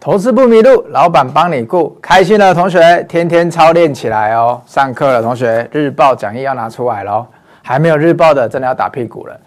[0.00, 1.94] 投资不迷路，老板帮你顾。
[2.00, 4.58] 开心的同学，天天操练起来哦。
[4.64, 7.26] 上课了，同学，日报讲义要拿出来喽。
[7.62, 9.38] 还没有日报的，真的要打屁股了。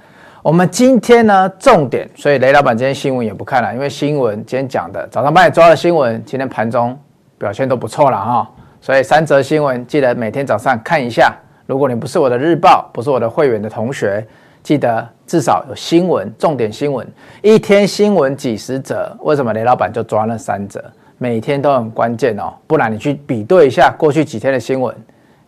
[0.43, 6.95] 我们今天呢，重点，所以雷老板今天新闻也不看了，因为新闻今天讲的早上帮你抓的新闻，今天盘中
[7.39, 8.47] 表现都不错了哈。
[8.79, 11.33] 所以三则新闻记得每天早上看一下。
[11.65, 14.23] 如果你不是我的日报，不是我的会员的同学，
[14.63, 17.05] 记得至少有新闻，重点新闻，
[17.41, 20.81] 一天新闻几十则，为什么雷老板就抓那三则？
[21.17, 24.95] 每天都很关键哦，不然你去比对一下过去几天的新闻，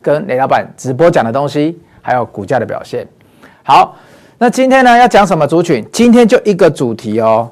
[0.02, 3.08] 跟雷老板直播讲的东西，还有股价的表现。
[3.64, 3.96] 好，
[4.38, 5.86] 那今天呢要讲什么族群？
[5.92, 7.50] 今天就一个主题哦，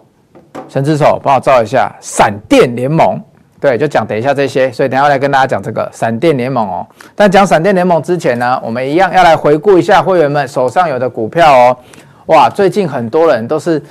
[0.68, 3.20] 神之手帮我照一下，闪电联盟。
[3.64, 6.86] 对，就讲等一下这些，所以等下来跟大家讲这个闪电联盟哦。
[7.16, 11.78] 但讲闪电联盟之前呢，我们一样要来回顾一下会员们手上有的股票哦。
[12.26, 13.82] 哇，最近很多人都是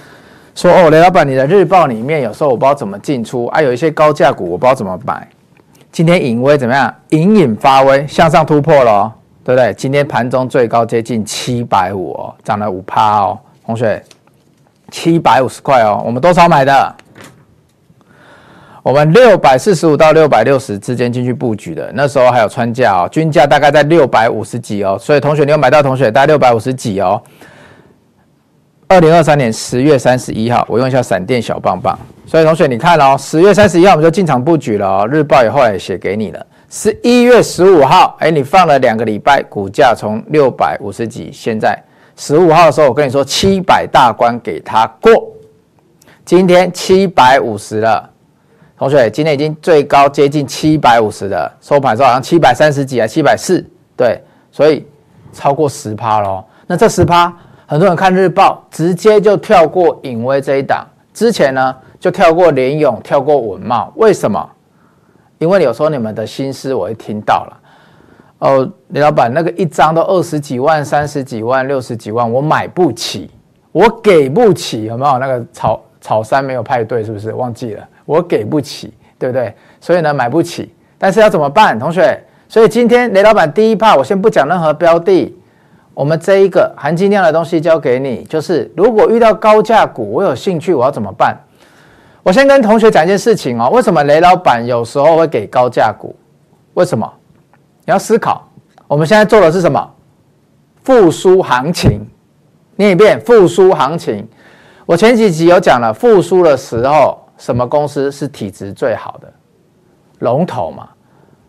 [0.55, 5.27] 说哦，雷老板，你的日报里面有时候我不知道怎么进出啊，有一些高价股我不知道怎么买。
[5.91, 6.95] 今天隐威怎么样？
[7.09, 9.73] 隐隐发威，向上突破了哦，对不对？
[9.73, 14.05] 今天盘中最高接近七百五哦，涨了五趴哦，同学，
[14.91, 16.95] 七百五十块哦，我们多少买的？
[18.83, 27.23] 我们六百四十五到六百六十之间进去布局的，那时候还有穿价哦，均价大概在六百五十几哦，所以同学你有买到同学大概六百五十几哦。
[28.89, 36.45] 二零二三年十月三十一号，我用一下闪电小棒棒，所以同学你看哦，十月三十一号我们就进场布局了哦，日报也后来写给你了。
[36.69, 41.81] 十一月十五号，哎，你放了两个礼拜，股价从六百五十几，现在
[42.17, 45.31] 十五号的时候我跟你说七百大关给他过，
[46.25, 48.11] 今天七百五十了。
[48.83, 53.65] 同学，今天已经最高接近七百五十了，收盘时候好像七百三十几啊，七百四，
[53.97, 54.85] 对，所以
[55.33, 56.45] 超过十趴喽。
[56.67, 57.33] 那这十趴，
[57.65, 60.85] 很多人看日报，直接就跳过颖威这一档，
[61.15, 64.51] 之前呢就跳过联咏，跳过文茂，为什么？
[65.39, 67.61] 因为有时候你们的心思我会听到了，
[68.41, 73.31] 哦，李老板那个一张都二十几万、三十几万、六十几万，我买不起，
[73.71, 75.21] 我给不起，有没有？
[75.21, 77.33] 那个草草山没有派对，是不是？
[77.33, 77.89] 忘记了。
[78.05, 79.55] 我给不起，对不对？
[79.81, 80.73] 所以呢，买不起。
[80.99, 82.23] 但是要怎么办，同学？
[82.49, 85.35] 所以今天雷老板第一趴我先不讲任何标的，
[85.95, 91.37] 我们这一个含金量的东西交给你，就是如果遇到高价股，我有兴趣，我要怎么办？
[92.23, 93.71] 我先跟同学讲一件事情哦。
[93.71, 96.15] 为什么雷老板有时候会给高价股？
[96.75, 97.11] 为什么？
[97.85, 98.47] 你要思考。
[98.87, 99.91] 我们现在做的是什么？
[100.85, 102.07] 复苏行情。
[102.77, 104.29] 念一遍，复苏行情。
[104.87, 107.19] 我前几集有讲了，复苏的时候。
[107.43, 109.27] 什么公司是体质最好的
[110.21, 110.89] 龙头嘛？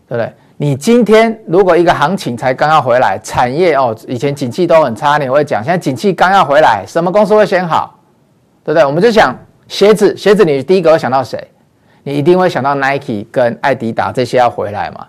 [0.07, 0.33] 对不对？
[0.57, 7.93] 你今天如果一个行情才刚要回来，产业哦，以前景气都很差，你会讲，现在景气刚要回来，什么公司会先好？
[8.63, 8.83] 对不对？
[8.83, 9.37] 我们就想
[9.67, 11.47] 鞋子，鞋子你第一个会想到谁？
[12.01, 15.05] 你一定会想到 Nike 跟爱迪达这些要回来嘛？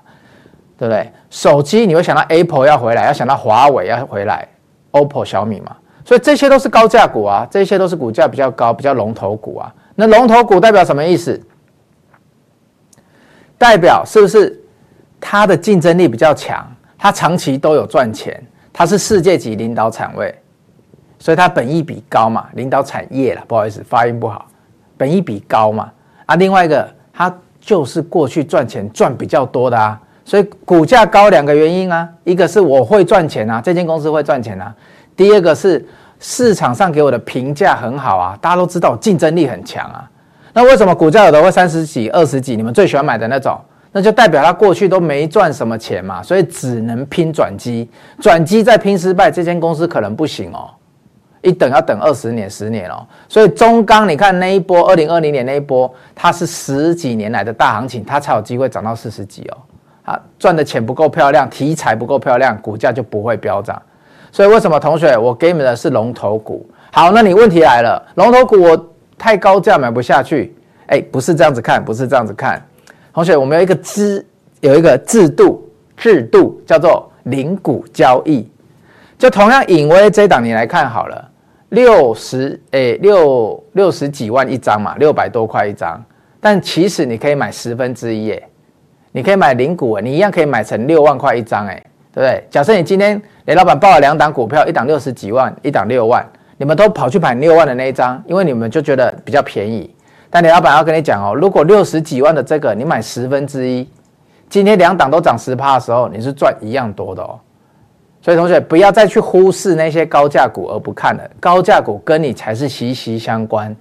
[0.77, 1.11] 对不对？
[1.31, 4.47] 手机你会想到 Apple 要回来，要想到华为要回来
[4.93, 5.75] ，OPPO、小米嘛？
[6.05, 9.75] 所以这些都是高价股啊，这些都是股价比较高、比较龙头股啊。
[9.97, 11.41] 那龙头股代表什么意思？
[13.57, 14.61] 代表是不是
[15.21, 16.67] 它的竞争力比较强？
[16.99, 20.35] 它长期都有赚钱，它是世界级领导产位，
[21.19, 24.47] 所以它本益比高嘛，领导产业了，不好意思，发音不好，
[24.97, 25.93] 本益比高嘛。
[26.27, 34.75] 啊，另外一个它就是过去赚钱赚比较多的啊，所以股价高两个原因啊，一个是我会赚钱啊，这间公司会赚钱啊，
[35.15, 35.87] 第二个是。
[36.19, 40.09] 市场上给我的评价很好啊，大家都知道竞争力很强啊。
[40.53, 42.57] 那为什么股价有的会三十几、二十几？
[42.57, 43.61] 你们最喜欢买的那种，
[43.91, 47.91] 那就代表他过去都没赚什么钱嘛，所以只能拼转机。
[48.21, 50.71] 转机再拼失败，这间公司可能不行哦。
[51.43, 53.07] 一等要等二十年、十年哦。
[53.29, 59.57] 所以中钢，你看那一波，二零二零年那一波，它是十几年来的大行情，它才有机会涨到四十几哦。
[60.05, 63.83] 啊，赚的钱不够漂亮，题材不够漂亮，股价就不会飙涨。
[64.35, 66.69] 所以为什么同学我给你们的是龙头股？
[66.91, 70.53] 好，那你问题来了，龙头股我太高价买不下去。
[70.89, 72.61] 哎，不是这样子看，不是这样子看。
[73.13, 74.27] 同学，我们有一个制，
[74.59, 75.65] 有一个制度，
[75.97, 78.51] 制度叫做零股交易。
[79.17, 81.31] 就同样颖威这档你来看好了，
[81.69, 86.05] 六十哎六六十几万一张嘛，六百多块一张。
[86.41, 88.43] 但其实你可以买十分之一，哎，
[89.13, 91.81] 你可以买零股，你一样可以买成六万块一张，哎。
[92.15, 92.47] 对不对？
[92.49, 96.25] 假设你今天雷老板报了两档股票，一档六十几万，一档六万，
[96.57, 99.93] 你们都跑去买六万的那一张，因为你们就觉得比较便宜。
[100.31, 103.89] 但雷老板要跟你讲哦，如果六十几万的这个你买十分之一，
[104.49, 107.39] 今天两档都涨十趴的时候，你是赚一样多的哦。
[108.23, 113.75] 所以同学不要再去忽视那些高价股而不看了，高价股跟你才是息息相关。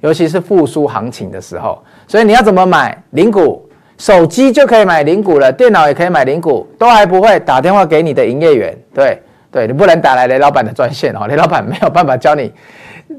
[0.00, 1.82] 尤其是复苏行情的时候。
[2.06, 3.65] 所以你要怎么买零股？
[3.98, 8.78] 手机就可以买零股了，电脑也可以买零股，都还不会打电话给你的营业员。
[8.94, 12.52] 对对，你不能打来雷老板的专线哦， 雷老板没有办法教你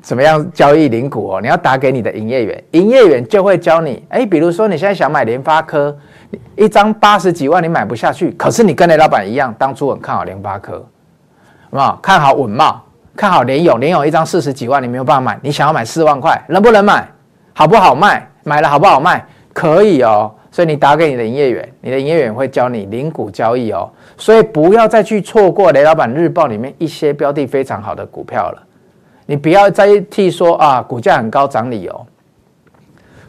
[0.03, 1.41] 怎么样交易零股哦。
[1.41, 4.05] 你要打给你的营业员，营业员就会教你。
[4.09, 5.97] 哎，比如说你现在想买联发科，
[6.55, 10.85] 一张八十几万你买不下去，可是你跟雷老板一样，当初很看好联发科，
[11.71, 11.99] 好不好？
[12.03, 12.79] 看好稳茂，
[13.15, 17.07] 看好联咏，联咏一张四十几万你没有办法买，你想要买四万块，能不能买？
[17.53, 18.29] 好不好卖？
[18.43, 19.25] 买了好不好卖？
[19.53, 20.31] 可以哦。
[20.57, 23.87] 所以你打给你的营业员，你的营业员会教你零股交易哦。
[24.17, 28.63] 所以不要再去错过雷老板日报里面一些标的非常好的股票了。
[29.27, 32.07] 你不要再替说啊，股价很高涨理由。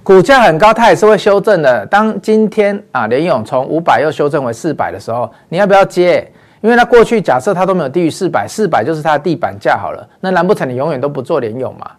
[0.03, 1.85] 股价很高，它也是会修正的。
[1.85, 6.27] 当今天啊，联咏从五百又修正为四百的时候，你要不要接？
[6.63, 10.09] 因为它过去假设它都没有低于四百，四百就是它的地板价好了。
[10.21, 11.91] 那难不成你永远都不做联咏嘛？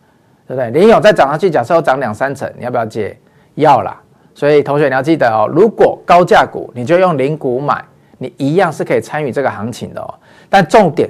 [0.47, 0.71] 对不对？
[0.71, 3.15] 联咏再涨上去，假设要涨两三成，你要不要接？
[3.53, 3.95] 要啦。
[4.39, 7.83] 所以同学你要记得哦，如果高价股你就用零股买，
[8.17, 10.13] 你一样是可以参与这个行情的哦。
[10.49, 11.09] 但重点，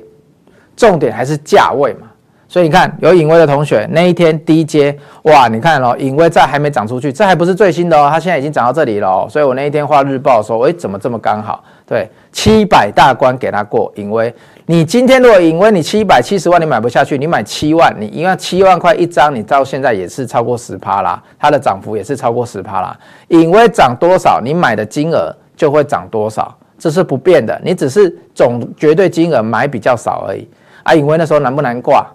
[0.76, 2.08] 重点还是价位嘛。
[2.48, 9.28] 所以你看有隐威的同学那一天低接，哇，你看哦，隐威在还没涨出去，这还不是最新的哦，它现在已经涨到这里了哦。
[9.30, 11.64] 所以我那一天画日报说，诶，怎么这么刚好？
[11.86, 14.34] 对，七百大关给它过隐威。
[14.72, 22.96] 你今天如果颖威你七百七十万你买不下去，你买七万，你因为七万块一张，你到现在也是超过十趴啦，它的涨幅也是超过十趴啦。
[23.30, 27.60] 颖威涨多少，你买的金额就会涨多少，这是不变的。
[27.66, 30.48] 你只是总绝对金额买比较少而已。
[30.84, 32.06] 啊，颖威那时候难不难挂？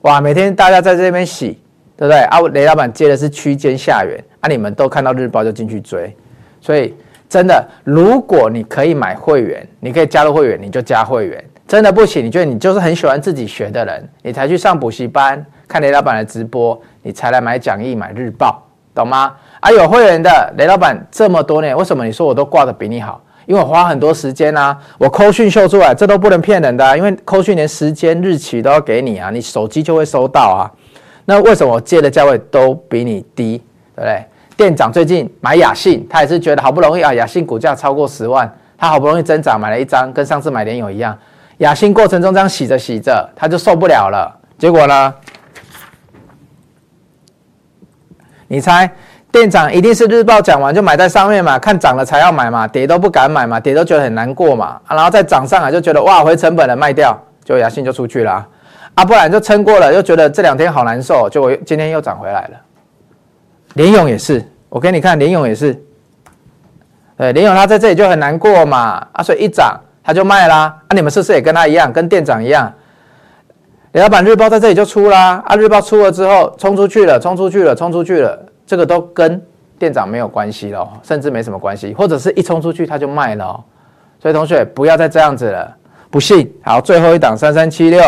[0.00, 1.60] 哇，每天大家在这边洗，
[1.96, 2.18] 对不对？
[2.22, 6.12] 啊，雷老板接的是区间下缘，啊，你们都看到日报就进去追，
[6.60, 6.92] 所以
[7.28, 11.44] 真的，如果你可以买会员，你可以加入会员，你就加会员。
[11.70, 18.60] 真的不行，你觉得你就是很喜欢自己学的人，你才去上补习班，看雷老板的直播，你才来买讲义、买日报，
[18.92, 19.32] 懂吗？
[19.60, 23.22] 啊，有会员的雷老板这么多年，为什么你说我都挂得比你好？
[23.46, 30.66] 因为我花很多时间啊，我扣讯秀出来，这都不能骗人的啊，因为扣讯连时间、日期都要给你啊，你手机就会收到啊。
[31.24, 33.62] 那为什么我借的价位都比你低，
[33.94, 34.24] 对不对？
[34.56, 41.16] 店长最近买雅信，他也是觉得好不容易啊，雅信股价超过十万，他好不容易增长买了一张，跟上次买联友一样。
[41.60, 44.34] 雅信过程中这样洗着洗着，他就受不了了。
[44.58, 45.14] 结果呢？
[48.48, 48.90] 你猜，
[49.30, 51.58] 店长一定是日报讲完就买在上面嘛？
[51.58, 52.66] 看涨了才要买嘛？
[52.66, 53.60] 跌都不敢买嘛？
[53.60, 54.80] 跌都觉得很难过嘛？
[54.86, 58.48] 啊，然后再涨上来就觉得哇，回成本了，卖掉，就雅信就出去了啊，
[58.94, 62.56] 啊，不然就撑过了，又觉得这两天好难受，结果今天又涨回来了。
[63.74, 65.78] 林勇也是，我给你看，林勇也是，
[67.18, 69.78] 对，林勇他在这里就很难过嘛，啊，所以一涨。
[70.10, 72.72] 他就卖啦，啊，你们是不是也跟他一样，跟店长一样？
[73.92, 78.36] 雷老板日报在这里就出啦，啊，日报出了之后冲出去了，冲出去了，冲出去了，
[78.66, 79.40] 这个都跟
[79.78, 83.62] 店长没有关系了，甚至没什么关系，或者是一冲出去他就卖了，
[84.20, 85.76] 所以同学不要再这样子了，
[86.10, 86.52] 不信。
[86.64, 88.00] 好，最后一档三三七六，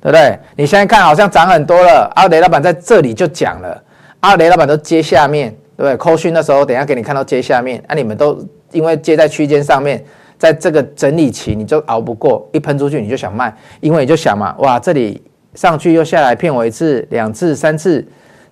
[0.00, 0.38] 对不对？
[0.54, 3.82] 你现在看好像涨很多了，啊，雷老板在这里就讲了，
[4.20, 5.96] 啊，雷老板都接下面，对不对？
[5.96, 8.38] 扣讯的时候，等一下给你看到接下面，啊，你们都
[8.70, 10.04] 因为接在区间上面。
[10.38, 15.22] 在这个整理期，你就熬不过，一喷出去你就想卖，因为你就想嘛，哇，这里
[15.54, 18.06] 上去又下来骗我一次、两次、三次，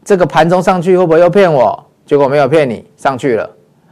[0.04, 1.86] 这个盘中上去会不会又骗我？
[2.04, 3.48] 结果没有骗你，上去了。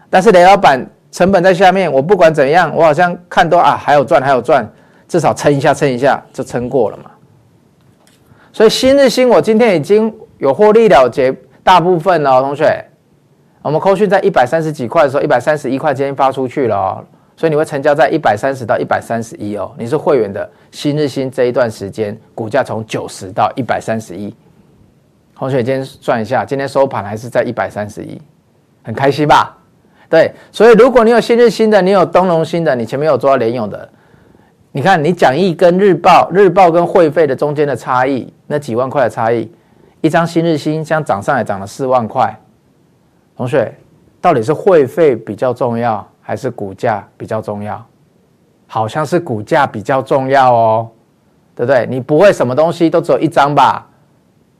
[0.08, 4.68] 但是雷老板成本在下面，我不管怎样，我好像看都啊还有赚还有赚，
[5.08, 7.04] 至少撑一下撑一下就撑过了嘛。
[8.52, 11.32] 所以新日新我今天已经有获利了结
[11.62, 12.84] 大部分了，同学。
[13.62, 17.04] 我们扣讯在一百三十几块的时候，一百三十一块今天发出去了哦。
[17.40, 24.36] 所以你会成交在一百三十到一百三十一哦，你是会员的新日兴这一段时间股价从九十到一百三十一，
[25.34, 28.20] 同学今天算一下，今天收盘还是在一百三十一，
[28.82, 29.56] 很开心吧？
[30.10, 33.88] 对，所以如果你有新日兴的，你有东隆兴的，你前面有做到联咏的，
[34.72, 39.50] 你看你讲义跟日报，日报跟会费的中间的差异，那几万块的差异，
[40.02, 42.38] 一张新日兴像涨上来涨了四万块，
[43.34, 43.74] 同学
[44.20, 46.06] 到底是会费比较重要？
[46.20, 47.84] 还是股价比较重要，
[48.66, 50.88] 好像是股价比较重要哦，
[51.54, 51.86] 对不对？
[51.90, 53.86] 你不会什么东西都只有一张吧，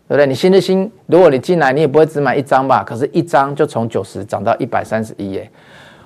[0.09, 0.27] 对不对？
[0.27, 2.83] 你新日新，如果你进来，你也不会只买一张吧？
[2.83, 5.51] 可是，一张就从九十涨到一百三十一耶，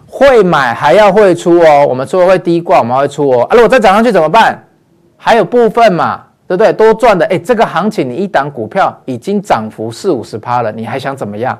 [0.06, 1.86] 会买还要会出哦。
[1.88, 3.44] 我们除了会低挂，我们会出哦。
[3.44, 4.62] 啊，如果再涨上去怎么办？
[5.16, 6.70] 还有部分嘛，对不对？
[6.72, 11.58] 多赚的，哎，这个行情你一档股票已经涨幅四五十趴了，你还想怎么样？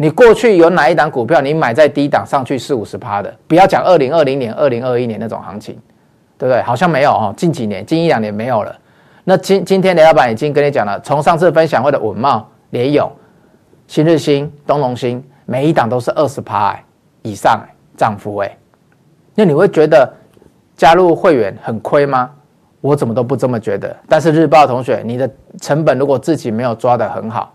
[0.00, 3.34] 你过去有哪一档股票你买在低档上去四五十趴的？
[3.48, 5.76] 不要讲二零二零年、二零二一年那种行情，
[6.38, 6.62] 对不对？
[6.62, 8.72] 好像没有哦，近几年、近一两年没有了。
[9.24, 12.40] 那今今天雷老板已经跟你讲了，从上次分享会的稳懋、
[12.70, 13.10] 联咏，
[13.88, 16.78] 新日新、东隆新，每一档都是二十趴
[17.22, 17.60] 以上
[17.96, 18.56] 涨幅哎，
[19.34, 20.08] 那你会觉得
[20.76, 22.30] 加入会员很亏吗？
[22.80, 23.94] 我怎么都不这么觉得。
[24.08, 25.28] 但是日报同学，你的
[25.60, 27.52] 成本如果自己没有抓得很好，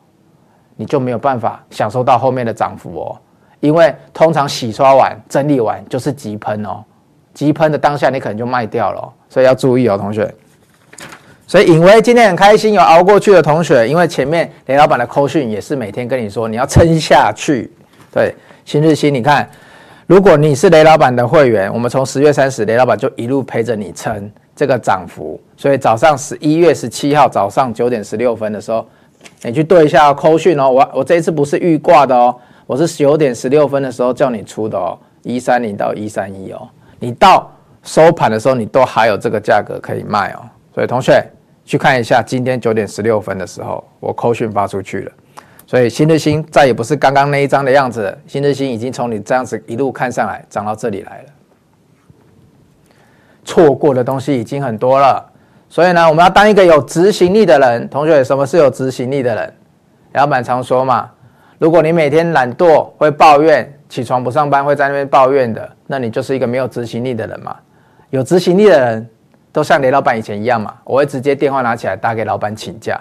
[0.76, 3.18] 你就没有办法享受到后面的涨幅哦。
[3.60, 6.84] 因为通常洗刷完、整理完就是急喷哦，
[7.34, 10.30] 急喷的当下你可能就卖掉了，所以要注意哦，同学。
[11.46, 17.72] 所以，尹威今天很开心有熬过去的同学，因为前面雷老板的扣讯也是每天跟你说你要撑下去。
[18.12, 18.34] 对，
[18.66, 19.48] 新日新，你看，
[20.08, 25.40] 如果你是雷老板的会员，我们从十月三十，雷老板就一路陪着你撑这个涨幅。
[25.56, 28.86] 所以早上十一月十七号早上九点十六分的时候，
[29.44, 30.70] 你去对一下扣讯哦。
[30.70, 36.68] 我我这一次不是预挂的哦，我是九点十六分的时候叫你出的哦，一三零到一三一哦，
[37.00, 37.52] 你到
[37.84, 40.42] 收盘的时候你都还有这个价格可以卖哦。
[40.74, 41.24] 所以同学。
[41.66, 45.12] 去看一下，今天九点十六分的时候，我扣讯发出去了，
[45.66, 48.18] 所以新日兴再也不是刚刚那一张的样子。
[48.28, 51.30] 新日兴已经从你这样子一路看上来，涨到这里来了。
[53.46, 55.26] 错过的东西已经很多了，
[55.74, 57.90] 所以呢，我们要当一个有执行力的人。
[57.90, 59.54] 同学，什么是有执行力的人？
[60.12, 61.10] 老板常说嘛，
[61.58, 67.56] 如果你每天懒惰，会抱怨，起床不上班，会在那边抱怨的，那你就是一个没有执行力的人嘛。
[68.12, 69.10] 有执行力的人。
[69.52, 73.00] 都像雷老板以前一样嘛，我会直接电话拿起来打给老板请假。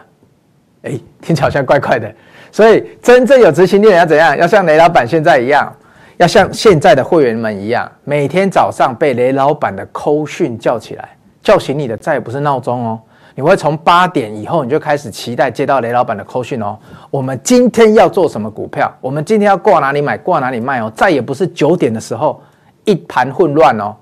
[0.82, 0.90] 哎，
[1.22, 2.14] 听起来好像怪怪的。
[2.50, 4.36] 所以真正有执行力的人要怎样？
[4.36, 5.74] 要像雷老板现在一样，
[6.18, 11.08] 要像现在的会员们一样，每天早上被雷老板的扣讯叫起来，
[11.42, 13.00] 叫醒你的再也不是闹钟哦，
[13.34, 16.78] 你会从八点以后你就开始期待接到雷老板的扣讯哦。
[17.10, 18.92] 我们今天要做什么股票？
[19.00, 20.90] 我们今天要挂哪里买，挂哪里卖哦。
[20.94, 22.40] 再也不是九点的时候
[22.84, 23.94] 一盘混乱哦，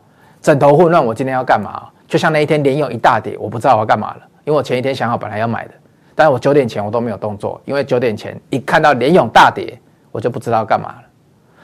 [0.42, 1.04] 枕头混乱。
[1.04, 1.88] 我今天要干嘛？
[2.06, 5.70] 就像那一天连咏一大跌，我不知道我要干嘛了，因为我前一天想好本来要买的，
[6.14, 9.78] 但是我九点前我都没有动作，因为九点前一看到连咏大跌，
[10.10, 11.02] 我就不知道干嘛了。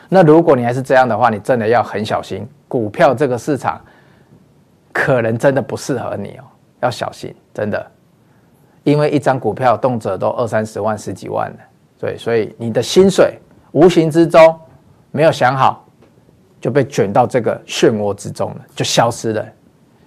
[0.09, 3.81] 那如果你还是这样的话，你真的要很小心，股票这个市场
[4.99, 6.45] 可能真的不适合你哦，
[6.81, 7.87] 要小心，真的，
[8.83, 11.59] 因为一张股票动辄都二三十万、十几万的，
[12.01, 13.39] 对，所以你的薪水
[13.73, 14.59] 无形之中
[15.11, 15.87] 没有想好，
[16.63, 19.47] 就被卷到这个漩涡之中了，就消失了。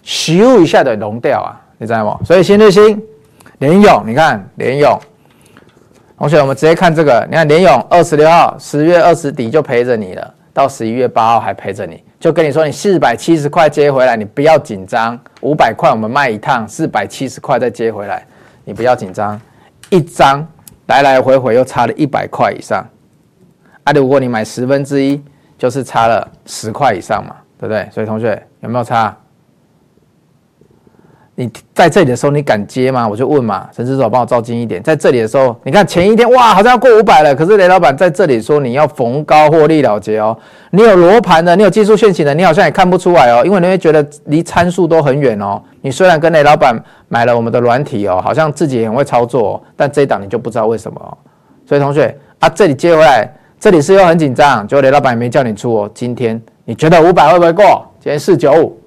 [0.03, 2.19] 咻一下的融掉啊，你知道吗？
[2.25, 2.99] 所以新日兴、
[3.59, 4.99] 联咏，你看联咏，
[6.17, 18.25] 同学，我们直接看这个，你看联咏二十六号十月二十底就陪着你了，到十一月八号还陪着你，就跟你说你四百七十块接回来，你不要紧张，五百块我们卖一趟，四百七十块再接回来，
[18.65, 19.39] 你不要紧张，
[19.89, 20.45] 一张
[20.87, 22.85] 来来回回又差了一百块以上，
[23.85, 25.23] 啊，如果你买十分之一，
[25.57, 27.87] 就是差了十块以上嘛，对不对？
[27.89, 29.15] 所以同学有没有差？
[31.39, 33.07] 你在这里的时候，你敢接吗？
[33.07, 34.83] 我就问嘛，陈志总帮我照近一点。
[34.83, 40.37] 在这里的时候，你看前一天哇，好像要过五百了，可是雷老板在这里说你要逢高获利了结哦。
[40.71, 45.61] 你有罗盘的，你有技术线型的，你好像也看不出来哦，因为你会觉得离参数都很远哦。
[45.79, 46.77] 你虽然跟雷老板
[47.07, 51.17] 买了我们的软体哦，好像自己也很会操作哦，但这一档你就不知道为什么。
[51.65, 53.25] 所以同学啊，这里接回来，
[53.57, 55.89] 这里是又很紧张，结果雷老板也没叫你出哦。
[55.93, 57.87] 今天你觉得五百会不会过？
[58.01, 58.77] 今天四九五。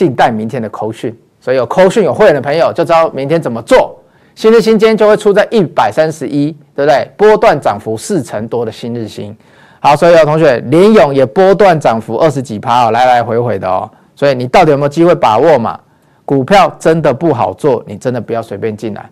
[0.00, 3.94] 静待明天的扣讯，所以有扣讯有会员的朋友就知道明天怎么做。
[4.34, 7.06] 新日新今天就会出在一百三十一，对不对？
[7.18, 9.36] 波段涨幅四成多的新日新。
[9.78, 13.90] 好，所以有同学林勇也波段涨幅二十几趴哦，来来回回的哦。
[14.16, 15.78] 所以你到底有没有机会把握嘛？
[16.24, 19.06] 股票真的不好做，你真的不要随便进来。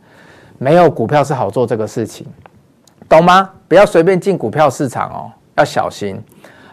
[0.57, 2.27] 没有股票是好做这个事情，
[3.11, 3.51] 懂吗？
[3.69, 6.19] 不要随便进股票市场哦，要小心。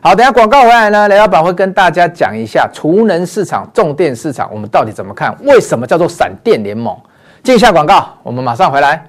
[0.05, 5.35] 好，等下广告回来呢，雷老板会跟大家讲一下储能市场、重电市场，我们到底怎么看？
[5.43, 6.95] 为什么叫做闪电联盟？
[7.41, 9.03] 进一下广告，我们马上回来。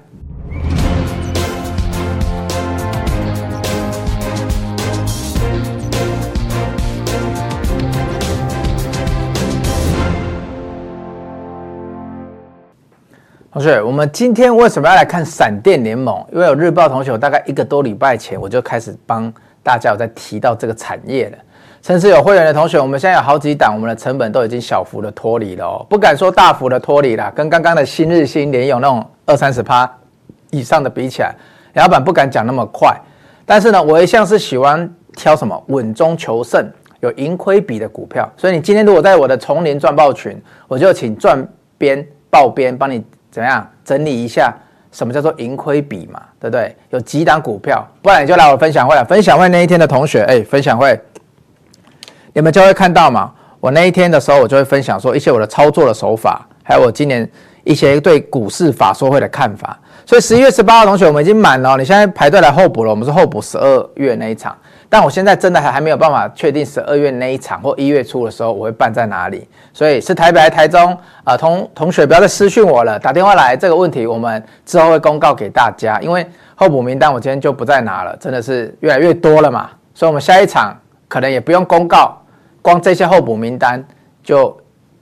[13.53, 16.25] 同学，我们今天为什么要来看闪电联盟？
[16.33, 19.31] 因为有日报同学，大概一个多礼拜前我就开始帮。
[19.67, 21.37] 大家有在提到这个产业了，
[21.81, 29.91] 甚至有会员的同学，我们现在有好几档，我们的成本都已经小幅的脱离了哦，不敢说大幅的脱离了，跟刚刚的新日新、联咏那种二三十趴
[30.51, 31.35] 以上的比起来，
[31.73, 32.97] 老板不敢讲那么快，
[33.45, 36.65] 但是呢，我一向是喜欢挑什么稳中求胜、
[37.01, 41.45] 有盈亏比的股票，所以你今天如果在我的丛林赚爆群，我就请赚
[41.77, 44.55] 边报边帮你怎么样整理一下。
[44.91, 46.21] 什么叫做盈亏比嘛？
[46.39, 46.75] 对不对？
[46.89, 49.03] 有几档股票，不然你就来我分享会了。
[49.05, 50.99] 分享会那一天的同学，哎，分享会，
[52.33, 53.31] 你们就会看到嘛。
[53.59, 57.29] 我那一天的时候，我就会分享说一些我的操作的手法，还有我今年
[57.63, 59.77] 一些对股市法说会的看法。
[60.05, 62.89] 所以十一月十八号同学，我们已经满了，你现在排队来候补了。
[62.89, 64.55] 我们是候补十二月那一场，
[64.89, 69.47] 但我现在真的还还没有办法确定十二月那一场或一月初的时候我会办在哪里。
[69.73, 75.99] 所以是台北台中啊、同同学不要再私讯我了，打电话来这个问题，我们之后会公告给大家。
[76.01, 76.25] 因为
[76.55, 80.75] 候补名单我今天就不再拿了，真的是越来越多了嘛，所以我们下一场
[81.07, 82.17] 可能也不用公告，
[82.61, 83.83] 光这些候补名单
[84.23, 84.57] 就。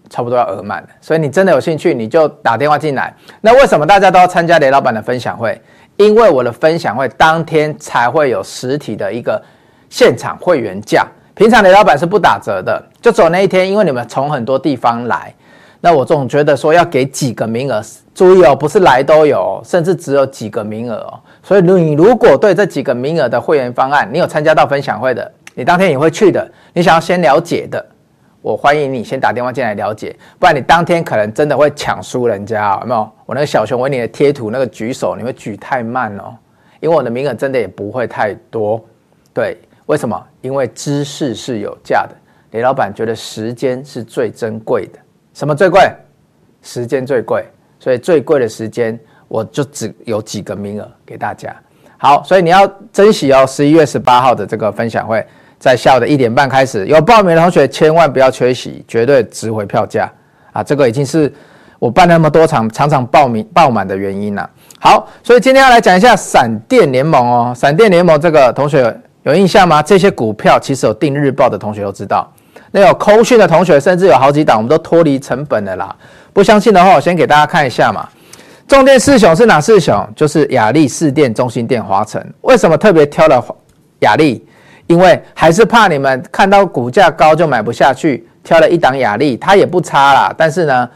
[0.08, 3.12] 差不多要额满了，所以你真的有兴趣，你就打电话进来。
[3.42, 5.60] 那为什么大家都要参加雷老板的分享会？
[5.98, 9.42] 因为我的分享会当天才会有实体的一个
[9.96, 13.72] 现场会员价，平常雷老板是不打折的，就走那一天。
[13.72, 15.34] 因为你们从很多地方来，
[15.80, 17.82] 那我总觉得说要给几个名额，
[18.14, 21.18] 注意哦，不是来都有，甚至只有几个名额哦。
[21.42, 27.86] 所以你如果对这几个名额的会员方案，你有参加到分享会的，你当天也会去的，你想要先了解的。
[28.42, 33.10] 我欢迎你先打电话进来了解，不然你当天可能真的会抢输人家，有没有？
[33.26, 36.36] 我那个小熊维尼的贴图那个举手，你会举太慢哦，
[36.82, 38.84] 因为我的名额真的也不会太多。
[39.34, 40.22] 对，为什么？
[40.42, 42.16] 因为知识是有价的，
[42.52, 45.00] 雷老板觉得时间是最珍贵的。
[45.34, 45.82] 什么最贵？
[46.62, 47.46] 时间最贵，
[47.80, 51.56] 所以最贵的时间我就只有几个名额给大家。
[51.98, 55.26] 好，所以你要珍惜哦，十一月十八号的这个分享会。
[55.58, 60.12] 在下午的一点半开始，有报名的同学千万不要缺席，绝对值回票价
[60.52, 60.62] 啊！
[60.62, 61.34] 这个已经是
[61.80, 64.48] 我办那么多场，场场报名爆满的原因了。
[64.80, 67.54] 好，所以今天要来讲一下闪电联盟哦。
[67.56, 69.82] 闪电联盟这个同学有印象吗？
[69.82, 72.32] 这些股票其实有订日报的同学都知道，
[72.70, 75.96] 那有扣讯的同学甚至有好几档，我们都脱离成本的啦。
[76.32, 78.08] 不相信的话，我先给大家看一下嘛。
[78.68, 80.08] 重电四雄是哪四雄？
[80.16, 82.24] 就是亚力、四电、中心电、华城。
[82.42, 83.44] 为什么特别挑了
[84.02, 84.46] 亚力？
[84.86, 90.32] 因为还是怕你们看到股价高就买不下去，挑了一档亚力，它也不差啦。
[90.38, 90.88] 但是呢，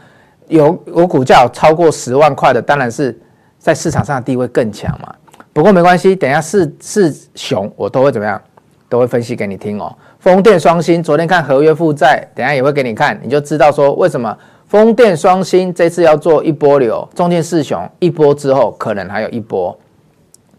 [0.46, 3.18] 有有股价有超过十万块的，当然是
[3.58, 5.12] 在市场上的地位更强嘛。
[5.52, 8.40] 不过没关系，等一下四四熊我都会怎么样，
[8.88, 9.94] 都会分析给你听哦。
[10.18, 14.36] 风电双星昨天看合约负债，等下也会给你看，你就知道说为什么
[14.68, 19.76] 风电双星这次要做一波流，中间四雄一波之后可能还有一波，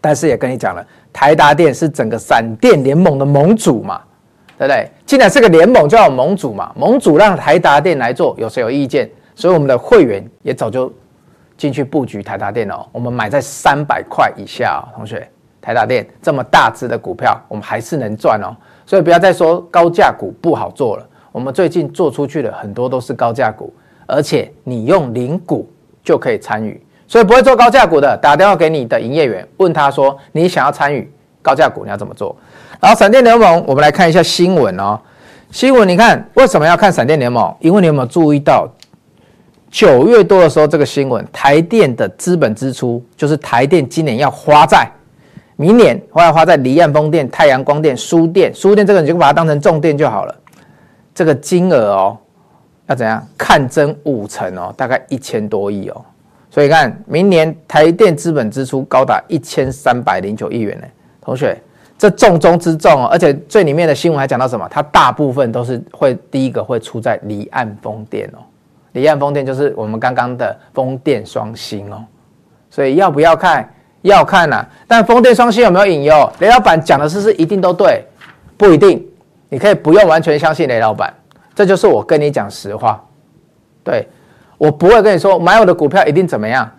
[0.00, 0.86] 但是也跟你讲了。
[1.12, 4.00] 台达电是整个闪电联盟的盟主嘛，
[4.58, 4.90] 对不对？
[5.04, 6.72] 既然是个联盟，就要有盟主嘛。
[6.74, 9.10] 盟主让台达电来做，有谁有意见？
[9.34, 10.92] 所以我们的会员也早就
[11.56, 12.86] 进去布局台达电了。
[12.92, 15.28] 我们买在三百块以下哦，同学，
[15.60, 18.54] 台达电这么大只的股票，我们还是能赚哦。
[18.84, 21.06] 所以不要再说高价股不好做了。
[21.30, 23.72] 我们最近做出去的很多都是高价股，
[24.06, 25.70] 而且你用零股
[26.02, 26.82] 就可以参与。
[27.06, 31.10] 所以不会做高价股的，打电话给你的营业员，问他说：“你想要参与
[31.42, 32.34] 高价股，你要怎么做？”
[32.80, 34.98] 然后闪电联盟，我们来看一下新闻哦。
[35.50, 37.54] 新闻，你看为什么要看闪电联盟？
[37.60, 38.66] 因为你有没有注意到
[39.72, 44.86] 九月多的时候，这个新闻，台电的资本支出，就是台电今年要花在
[45.56, 50.34] 明年，会要花在离岸风电、太阳光电、输电、输电这个，你就把它当成重电就好了。
[51.14, 52.18] 这个金额哦，
[52.86, 53.26] 要怎样？
[53.38, 56.04] 看增五成哦，大概一千多亿哦。
[56.50, 60.86] 所以看，明年台电资本支出高达一千三百零九亿元呢，
[61.22, 61.58] 同学，
[61.96, 64.68] 这重中之重哦，而且最里面的新闻还讲到什么？
[64.70, 68.44] 它大部分都是会第一个会出在离岸风电哦，
[68.92, 72.04] 离岸风电就是我们刚刚的风电双星哦，
[72.70, 73.68] 所以要不要看？
[74.02, 76.28] 要看呐、啊，但风电双星有没有引诱？
[76.40, 78.04] 雷老板讲的是不是一定都对？
[78.56, 79.06] 不一定，
[79.48, 81.14] 你可以不用完全相信雷老板，
[81.54, 83.00] 这就是我跟你讲实话，
[83.84, 84.08] 对。
[84.58, 86.70] 我不会跟你说买我的股票一定怎么样，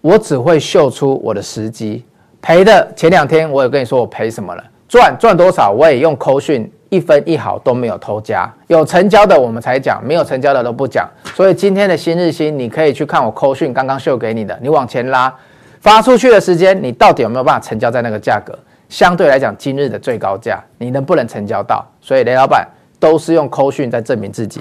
[0.00, 2.04] 我只会秀出我的时机。
[2.40, 8.50] 赔的前两天我有跟你说我赔什么了，赚赚多少我也用扣讯一分一毫都没有偷加。
[8.66, 11.08] 有成交的我们才讲，没有成交的都不讲。
[11.34, 15.32] 所以今天的新日新你可以去看我扣讯刚刚秀给你的，你往前拉
[15.80, 18.58] 发出去的时间，你到底有没有办法成交在那个价格？
[18.88, 21.86] 相对来讲今日的最高价你能不能成交到？
[22.00, 22.66] 所以雷老板
[22.98, 24.60] 都是用扣讯在证明自己。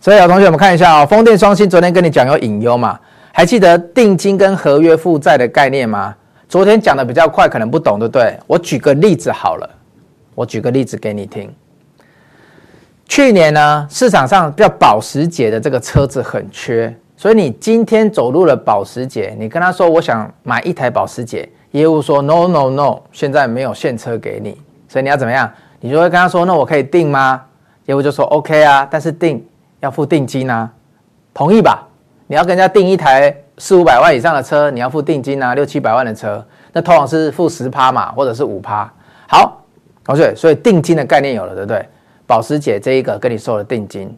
[0.00, 1.06] 所以，有同学，我们看一下哦。
[1.06, 2.98] 风电双星昨天跟你讲有隐忧嘛？
[3.30, 6.12] 还记得定金跟合约负债的概念吗？
[6.48, 8.36] 昨天讲的比较快，可能不懂，对不对？
[8.48, 9.70] 我举个例子好了，
[10.34, 11.52] 我举个例子给你听。
[13.06, 24.56] 去年呢，市场上叫保时捷的这个车子很缺，所以你今天走入了保时捷，你跟他说我想买一台保时捷，业务说 no no no，现在没有现车给你，
[24.88, 25.50] 所以你要怎么样？
[25.80, 27.42] 你就会跟他说，那我可以订吗？
[27.86, 29.44] 业务就说 OK 啊，但是订。
[29.80, 30.70] 要付定金啊，
[31.34, 31.84] 同意吧？
[32.28, 38.88] 你要跟人家订一台四五百万以上的车，你要付定金啊，六七百万的车，那通常是付十趴嘛，或者是五趴。
[39.26, 39.61] 好，
[40.04, 41.86] 同学，所以定金的概念有了，对不对？
[42.26, 44.16] 保时捷这一个跟你收了定金，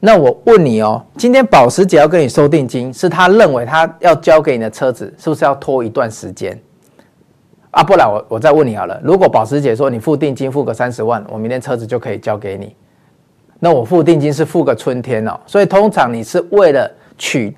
[0.00, 6.58] 那我问你哦，今天保时捷要跟你收定金，是他认为他要交给你的车子，是不是要拖一段时间？
[7.70, 12.74] 啊，不然我我再问你好了，如果保时捷说你付定金付个三十万，我明天车子就可以交给你，
[13.60, 17.54] 那我付定金是付个春天哦，所以通常你是为了取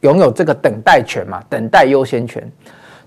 [0.00, 2.50] 拥有这个等待权嘛，等待优先权，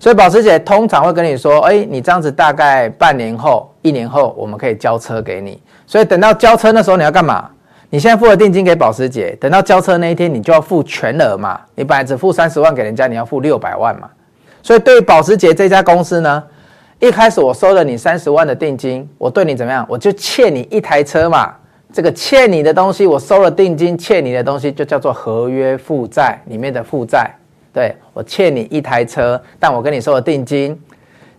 [0.04, 7.48] 所以保时捷通常会跟你说，哎，你这样子大概半年后、一年后我们可以交车给你，所以等到交车那时候你要干嘛？
[7.88, 14.06] 你现在付了定金给保时捷，等到交车那一天你就要付全额嘛，你本来只付三十万给人家，你要付六百万嘛，
[14.62, 16.44] 所以对于保时捷这家公司呢。
[16.98, 19.86] 一开始我收了你三十万的定金，我对你怎么样？
[19.88, 21.50] 我就欠你一台车嘛。
[21.90, 27.34] 这个欠你的东西，我收了定金，欠你的东西就叫做合约负债里面的负债。
[27.74, 30.80] 对，我欠你一台车，但我跟你收了定金，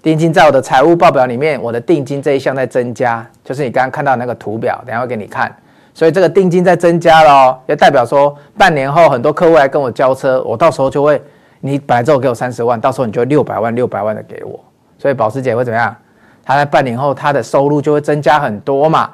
[0.04, 5.50] 定金在我的财务报表里面，我的定金这一项在增加，就是你刚刚看到那个图表，等下会给你看。
[5.94, 11.22] 所以这个定金在增加咯，就代表说半年后很多客户来跟我交车，我到时候就会，
[11.62, 14.60] 你本来之后给我三十万，到时候你就六百万六百万的给我。
[15.00, 15.96] 所以保时捷会怎么样？
[16.44, 19.10] 他在半年后，他的收入就会增加很多嘛。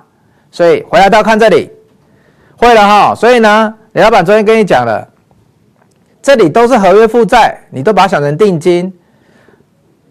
[0.49, 1.71] 所以回来到看这里，
[2.57, 3.13] 会了哈。
[3.13, 5.07] 所以呢，李老板昨天跟你讲了，
[6.21, 8.93] 这里都是合约负债，你都把它想成定金。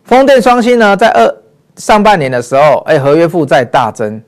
[0.04, 1.34] 风电双星呢，在二
[1.76, 4.18] 上半年的时候，哎，合约负债大增，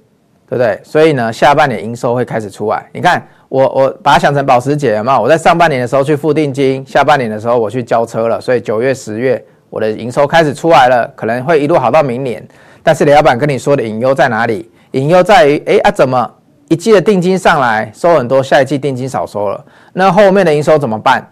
[0.48, 0.80] 对不对？
[0.84, 2.86] 所以呢，下半年营收会开始出来。
[2.92, 5.18] 你看，我我把它想成保时捷嘛。
[5.18, 9.44] 我在上半年的时候去付定金，下半年的时候我去交车了，所以九月、十月。
[9.68, 12.46] 我的营收开始出来了，可能会一路好到明年。
[12.82, 14.70] 但是李老板跟你说的隐忧在哪里？
[14.90, 16.30] 隐忧在于，哎啊，怎么
[16.68, 19.64] 一季的定金上来收很多，下一季定金少收了，
[19.94, 21.26] 那后面的营收怎么办？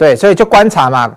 [0.00, 1.14] 对，所以就观察嘛，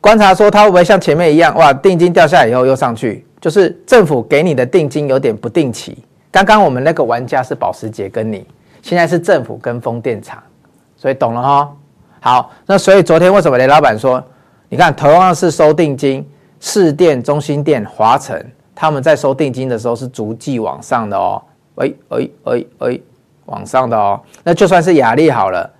[0.00, 6.04] 观察说它会不会像前面一样，哇，定金掉下来以后又上去，就是政府给你的定金有点不定期。
[6.32, 8.44] 刚刚我们那个玩家是保时捷跟你，
[8.82, 10.42] 现在是政府跟风电厂，
[10.96, 11.72] 所以懂了哈。
[12.18, 14.20] 好，那所以昨天为什么雷老板说？
[14.68, 18.36] 你看，同样是收定金，市电、中心电、华城，
[18.74, 21.40] 他们在收定金的时候是逐季往上的哦，
[21.76, 23.00] 哎哎哎哎，
[23.46, 24.20] 往上的哦。
[24.42, 25.70] 那就算是亚力好了，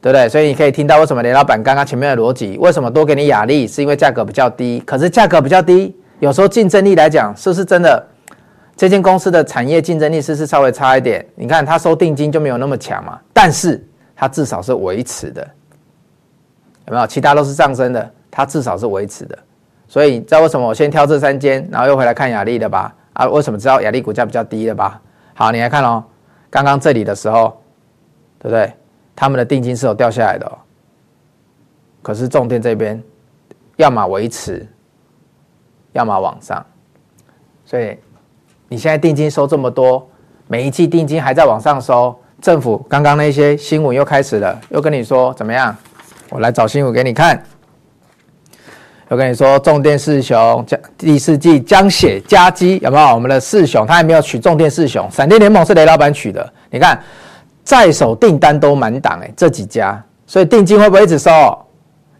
[0.00, 0.28] 对不对？
[0.28, 4.82] 所以你可以听到为什么雷老板刚刚前面的逻辑，为什么多给你雅力，是因为价格比较低。
[4.86, 8.06] 可是价格比较低，有时候竞争力来讲，是不是真的？
[8.76, 11.22] 这间公司的产业竞争力是不是稍微差一点？
[11.34, 13.86] 你看它收定金就没有那么强嘛，但是
[14.16, 15.46] 它至少是维持的。
[16.86, 17.06] 有没有？
[17.06, 19.38] 其他都是上升的，它至少是维持的。
[19.86, 22.94] 所以，知道为什么我先挑这三间，然后又回来看雅力的吧？
[23.12, 24.98] 啊，为什么知道雅力股价比较低的吧？
[25.34, 26.02] 好，你来看哦。
[26.48, 27.60] 刚刚这里的时候，
[28.38, 28.72] 对不对？
[29.20, 30.56] 他们的定金是有掉下来的哦。
[32.00, 32.98] 可是重电这边，
[33.76, 34.66] 要么维持，
[35.92, 36.64] 要么往上。
[37.66, 37.98] 所以
[38.66, 40.08] 你现在定金收这么多，
[40.48, 42.18] 每一季定金还在往上收。
[42.40, 45.76] 政府刚刚那些新闻又开始了，又跟你说怎么样？
[46.30, 47.44] 我来找新闻给你看。
[49.08, 53.14] 我跟你说，重电四雄将第四季将写佳绩，有没有？
[53.14, 56.50] 我们的四雄他还没有取重电四雄，闪电联盟是雷老板取的。
[56.70, 56.98] 你看，
[57.62, 61.30] 在手订单都满档哎，这几家，所以定金会不会一直收？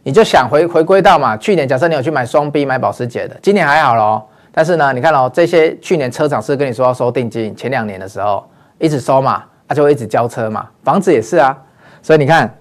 [0.02, 4.22] 你就想回回归到嘛，去年假设你有去买双 B 买保时捷的，今年还好喽。
[4.52, 8.44] 但是呢，你看哦，这些去年车厂是跟你说要收定金，前两年的时候
[8.78, 11.56] 一直收嘛，他就会一直交车嘛，房子也是啊，
[12.02, 12.52] 所以你看。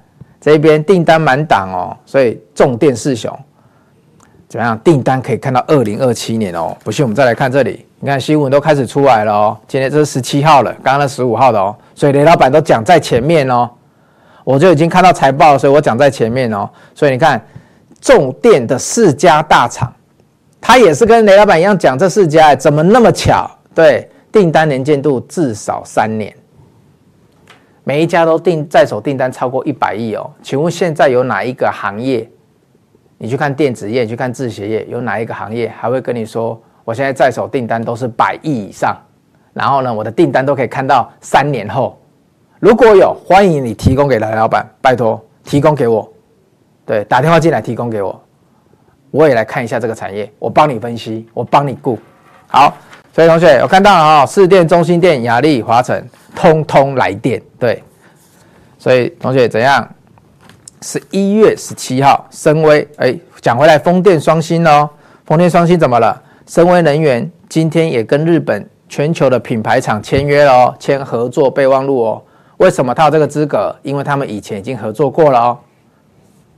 [0.41, 3.29] 这边订单满档哦，所以重电四雄
[4.47, 4.79] 怎么样？
[4.79, 6.73] 订单可以看到二零二七年哦。
[6.81, 9.57] 不信我们再来看这里，你看新闻都开始出来了哦。
[9.67, 11.75] 今天这是十七号了，刚刚那十五号的哦。
[11.99, 13.69] 所以雷老板都讲在前面哦，
[14.45, 16.69] 我就已经看到财报了，所以我讲在前面哦。
[16.95, 17.45] 所以你看
[17.99, 19.93] 重电的四家大厂，
[20.61, 23.51] 他也是跟雷老板一样讲这四家，怎么那么巧？
[23.75, 26.33] 对，订单年见度至少三年。
[27.83, 32.25] 每一家都订在手订单超过一百亿哦，请问现在有哪一个行业？
[33.17, 38.95] 你去看电子业，去看制鞋业，有哪一个行业还会跟你说，我现在在手订单都是百亿以上，
[39.53, 41.99] 然后呢，我的订单都可以看到三年后。
[42.59, 46.11] 如果有，欢迎你提供给雷老板，拜托提供给我，
[46.85, 48.21] 对，打电话进来提供给我，
[49.11, 51.97] 我也来看一下这个产业，我帮你分析，我帮你顾。
[52.47, 52.73] 好，
[53.13, 56.03] 所以同学，我看到了啊，士电、中兴电、亚力、华城。
[56.35, 57.83] 通通来电，对，
[58.77, 59.85] 所以同学怎样？
[60.81, 64.89] 十一月十七号，深威，哎，讲回来，风电双星哦，
[65.25, 66.21] 风电双星怎么了？
[66.45, 72.21] 深威能源今天也跟日本全球的品牌厂签约了哦，签合作备忘录哦。
[72.57, 73.73] 为什么他有这个资格？
[73.83, 75.57] 因为他们以前已经合作过了哦。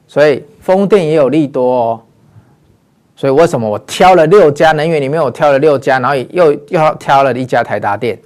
[0.08, 2.02] 所以丰电也有利多哦。
[3.15, 8.17] 所以为什么我挑了六家能源里面，我挑了六家，然后又又挑了一家台达电。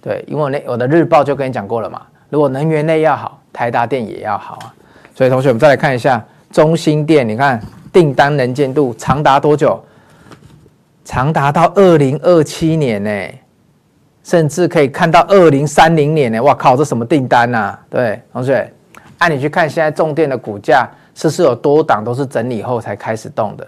[0.00, 4.72] 对，因为我那我的日报就跟你讲过了嘛，如果能源类要好，台达电也要好啊。
[5.14, 7.60] 所以同学，我们再来看一下中兴电，你看
[7.92, 9.82] 订单能见度长达多久？
[11.04, 13.10] 长达到二零二七年呢，
[14.22, 16.42] 甚至可以看到二零三零年呢。
[16.42, 17.78] 哇靠，这什么订单呐？
[17.90, 18.72] 对，同学，
[19.18, 23.66] 按你去看现在重电的股价，是是有多档都是整理后才开始动的？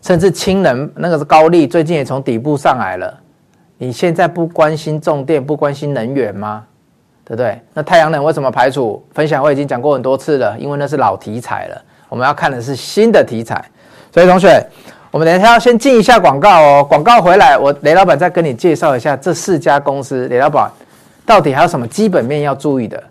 [0.00, 3.18] 甚至氢能那个是高利，最近也从底部上来了。
[3.78, 6.64] 你现在不关心重电，不关心能源吗？
[7.24, 7.60] 对不对？
[7.72, 9.00] 那太阳能为什么排除？
[9.14, 11.82] 分享我已经讲过很多次了，因为那是老题材了。
[12.08, 13.64] 我们要看的是新的题材。
[14.12, 14.60] 所以同学，
[15.12, 16.82] 我们等一下要先进一下广告哦。
[16.88, 20.26] 广告回来，我雷老板再跟你介绍一下这四家公司。
[20.28, 20.72] 雷老板
[21.26, 23.02] 到底还有什么基本面要注意的？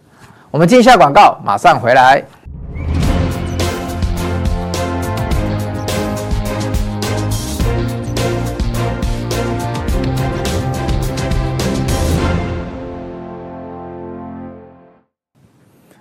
[0.49, 2.23] 我们进一下广告，马上回来。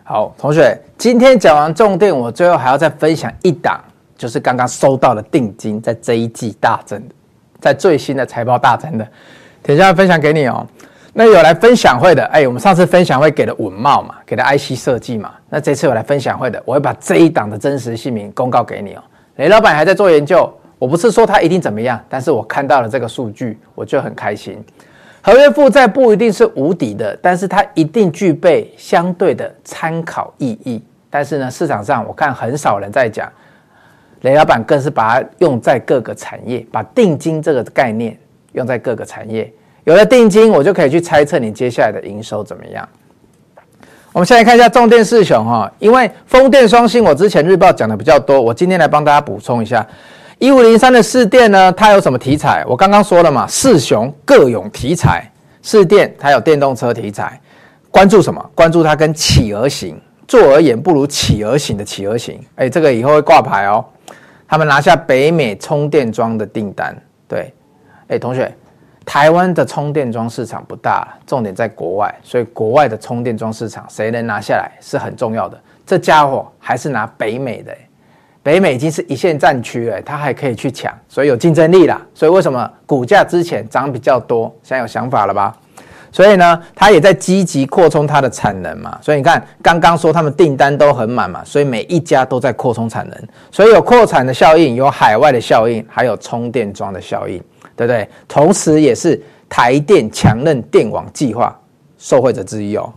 [0.03, 3.79] 好，同学，今天讲完重点，我最后还要再分享一档，
[4.21, 7.15] 就是刚刚收到的定金，在这一季大增的，
[7.59, 9.09] 在最新的财报大增的，
[9.63, 10.67] 等一下分享给你哦。
[11.15, 19.03] 那有来分享会的，哎，我们上次分享会给了稳懋嘛，给了 IC 设计嘛，那这次有来分享会的，我会把这一档的真实姓名公告给你哦。
[19.37, 24.63] 雷老板还在做研究，我不是说他一定怎么样，但是我看到了这个数据，我就很开心。
[25.23, 30.83] 合约负债不一定是无底的，但是它一定具备相对的参考意义。
[31.09, 33.31] 但是呢，市场上我看很少人在讲，
[34.23, 38.19] 雷老板更是把它用在各个产业，把定金这个概念
[38.53, 39.53] 用在各个产业。
[39.85, 42.87] 有了定金，我就可以去猜测你接下来的营收怎么样。
[44.13, 49.87] 我们先来看一下重电四雄哈，因为风电双星我之前日报讲的比较多，我今天来帮大家补充一下。
[50.39, 52.65] 一五零三的四电呢，它有什么题材？
[52.67, 55.31] 我刚刚说了嘛，四雄各有题材。
[55.63, 57.39] 四电它有电动车题材，
[57.91, 58.51] 关注什么？
[58.55, 62.41] 关注它跟企鹅型做而言不如企鹅型的企鹅型。
[62.57, 63.85] 哎，这个以后会挂牌哦。
[64.51, 66.93] 他们拿下北美充电桩的订单。
[67.29, 67.55] 对，
[68.09, 68.53] 哎，同学，
[69.07, 75.57] 台湾的充电桩市场不大，重点在国外，所以国外的充电桩市场谁能拿下来是很重要的。
[75.87, 77.73] 这家伙还是拿北美的。
[78.43, 82.05] 北美已经是一线战区了，它还可以去抢，所以有竞争力啦。
[82.13, 84.53] 所以为什么股价之前涨比较多？
[84.65, 85.57] 现在有想法了吧？
[86.13, 88.99] 所以呢，它也在积极扩充它的产能嘛。
[89.01, 93.19] 所以你看，刚刚说他们订单都很满嘛，所以每一家都在扩充产能，
[93.51, 97.43] 所以有扩产的效应，有海外的效应，还有充电桩的效应，
[97.77, 98.09] 对不对？
[98.27, 101.57] 同时也是台电强韧电网计划
[101.99, 102.93] 受惠者之一哦。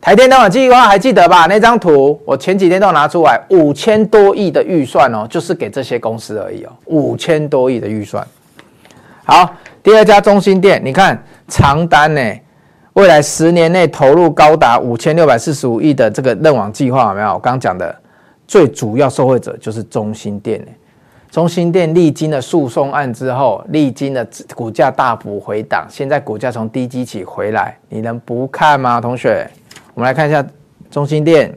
[0.00, 1.44] 台电电网计划还记得吧？
[1.46, 8.26] 那张图我前几天都拿出来，五千多亿的预算哦，就是给这些公司而已哦，五千多亿的预算。
[9.26, 12.20] 好，第二家中心店，你看长单呢，
[12.94, 17.34] 未来十年内投入高达五千六百四十五亿的这个韧网计划有没有？
[17.34, 17.94] 我刚刚讲的
[18.48, 20.66] 最主要受惠者就是中心店。
[21.30, 24.26] 中心店历经了诉讼案之后，历经了
[24.56, 29.48] 股价大幅回档，现在股价从低基起回来，你能不看吗，同学？
[29.94, 30.44] 我们来看一下
[30.90, 31.56] 中心店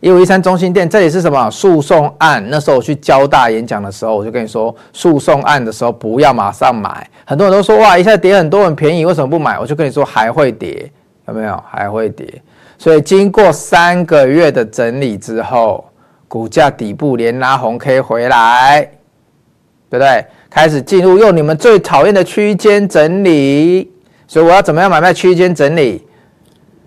[0.00, 2.42] 一五一三中心店，这里是什么诉讼案？
[2.48, 7.06] 那时候我去交大演讲的时候，我就跟你说，诉讼案的时候不要马上买。
[7.28, 9.58] 很多人都说哇，一下跌很多很便宜，为什么不买？
[9.58, 10.90] 我就跟你说还会跌，
[11.26, 11.60] 有没有？
[11.68, 12.40] 还会跌。
[12.78, 15.84] 所以经过三个月的整理之后，
[16.28, 18.88] 股价底部连拉红 K 回来，
[19.90, 20.24] 对不对？
[20.48, 23.90] 开始进入用你们最讨厌的区间整理。
[24.28, 26.06] 所以我要怎么样买卖区间整理？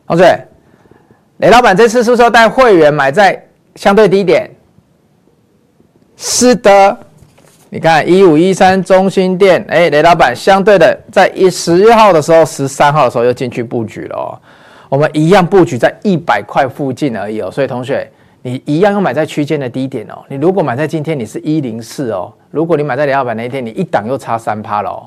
[0.07, 0.47] 同学，
[1.37, 4.49] 雷老板这次是不是要带会员买在相对低点？
[6.15, 6.97] 是的，
[7.71, 14.33] 你看一五一三中心店，哎，雷老板相对的在一十一号的时候、十三号的时候又进去布局了哦。
[14.89, 17.51] 我们一样布局在一百块附近而已哦。
[17.51, 20.23] 所以同学，你一样要买在区间的低点哦。
[20.27, 22.33] 你如果买在今天，你是一零四哦。
[22.49, 25.05] 如果你买在雷老板那一天，你一档又差三趴了哦。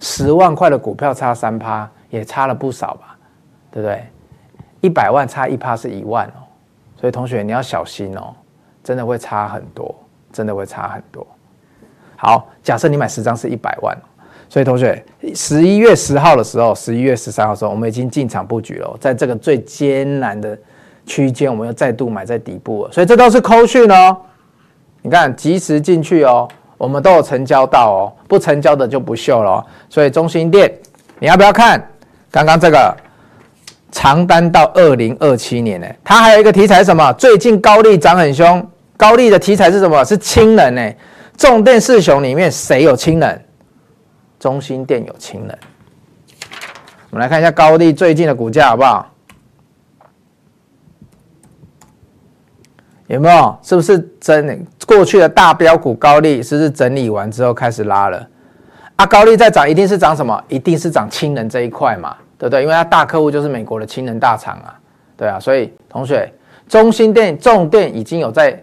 [0.00, 3.16] 十万块的股票差三趴，也差了不少吧？
[3.70, 4.02] 对不对？
[4.80, 6.42] 一百万差一趴是一万哦，
[7.00, 8.34] 所以同学你要小心哦，
[8.82, 9.94] 真的会差很多，
[10.32, 11.24] 真的会差很多。
[12.24, 13.96] 好，假设你买十张是一百万，
[14.48, 20.58] 所以同学十一月十号的时候，十一月十三号的时候，我们已经进场布局了，在这个最艰难的
[21.06, 24.16] 区间，我们又再度买在底部了，所以这都是扣讯哦。
[25.02, 29.64] 你看及时进去哦，我们都有成交到哦，不成交的就不秀了。
[29.88, 30.72] 所以中心店，
[31.18, 31.80] 你要不要看
[32.30, 32.96] 刚刚这个？
[33.96, 37.12] 长单到二零二七年呢，它还有一个题材什么？
[37.12, 38.60] 最近高利涨很凶，
[38.96, 40.04] 高利的题材是什么？
[40.04, 40.92] 是氢能呢？
[41.36, 43.40] 重电四雄里面谁有氢能？
[44.38, 45.56] 中心电有氢能。
[47.10, 49.10] 我们来看一下高利最近的股价好不好？
[53.06, 53.58] 有没有？
[53.62, 58.28] 是不是整过去的大标股高利是不是整理完之后开始拉了？
[58.96, 60.42] 啊，高利在涨，一定是涨什么？
[60.48, 62.62] 一定是涨氢能这一块嘛，对不对？
[62.62, 64.78] 因为它大客户就是美国的氢能大厂啊，
[65.16, 65.38] 对啊。
[65.38, 66.32] 所以同学，
[66.68, 68.60] 中心电、重电已经有在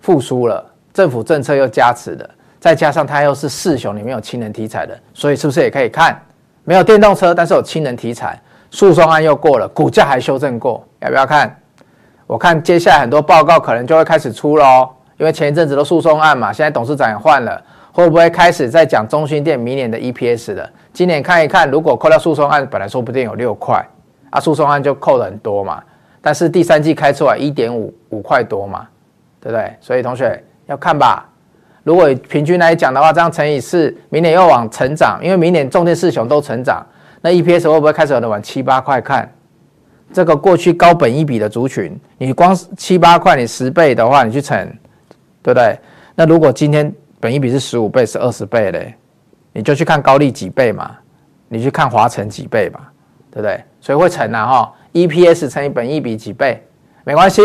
[0.00, 0.71] 复苏了。
[0.92, 2.28] 政府政策又加持的，
[2.60, 6.20] 再加上它又是四雄里面有氢能题材的，所以是不是也可以看？
[6.64, 11.56] 没有电动车，但是有氢能题材，诉讼案又过了，股价还修正过，要不要看？
[12.26, 17.60] 我看接下来很多报告可能就会开始出喽，因为前一阵子的诉讼案嘛，现在董事长也换了，
[17.92, 20.70] 会不会开始在讲中兴电明年的 EPS 的？
[20.92, 23.84] 今年看一看，如果扣掉诉讼案，本来说不定有六块，
[24.30, 25.82] 啊，诉讼案就扣了很多嘛，
[26.20, 28.86] 但是第三季开出来一点五五块多嘛，
[29.40, 29.74] 对不对？
[29.80, 31.28] 所以同学要看吧。
[31.84, 36.84] 如果平均来讲的话，这样乘以四，明年又往成长，因为明年重点四雄都成长，
[37.20, 39.30] 那 EPS 会不会开始有人往七八块看？
[40.12, 44.58] 这个过去高本一比的族群，你光七八块，你十倍的话，你去乘，
[45.42, 45.78] 对不对？
[46.14, 48.94] 那如果今天本一比是十五倍，是二十倍嘞，
[49.54, 50.90] 你就去看高利几倍嘛，
[51.48, 52.80] 你去看华城几倍嘛，
[53.30, 53.60] 对不对？
[53.80, 56.62] 所以会乘啊哈，EPS 乘以本一比几倍，
[57.04, 57.42] 没关系，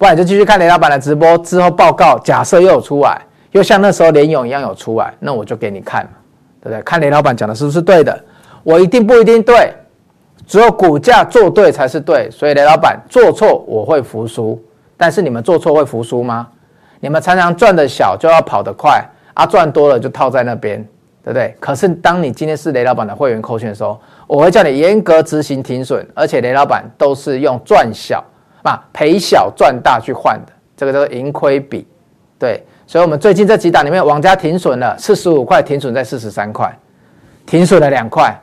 [0.00, 3.20] 不然就继续看雷老板的直播之后报告，假设又有出来。
[3.52, 6.08] 又像那时候联勇一样有出来，那我就给你看，
[6.58, 6.80] 对不对？
[6.80, 8.18] 看雷老板讲的是不是对的？
[8.62, 9.74] 我一定不一定对，
[10.46, 12.30] 只有股价做对才是对。
[12.30, 14.58] 所以雷老板做错我会服输，
[14.96, 16.48] 但是你们做错会服输吗？
[16.98, 20.82] 你们常常赚的小就要跑得快啊，赚多了就套在那边，
[21.22, 21.54] 对不对？
[21.60, 28.24] 可是当你今天是雷老板的会员扣券的时候，我会叫你严格执行停损，而且雷老板都是用赚小
[28.62, 31.86] 啊赔小赚大去换的，这个叫做盈亏比，
[32.38, 32.64] 对。
[32.86, 36.76] 所以，我们最近这几档里面，网家停损了四十五块，停损在四十三块，
[37.46, 38.36] 停损了两块。